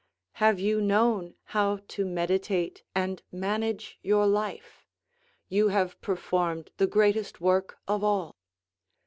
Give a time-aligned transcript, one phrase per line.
[0.41, 4.83] "Have you known how to meditate and manage your life?
[5.47, 8.35] you have performed the greatest work of all."